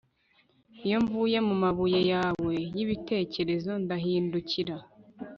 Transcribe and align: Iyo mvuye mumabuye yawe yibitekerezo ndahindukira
Iyo 0.85 0.97
mvuye 1.03 1.37
mumabuye 1.47 1.99
yawe 2.11 2.55
yibitekerezo 2.75 3.71
ndahindukira 3.83 4.75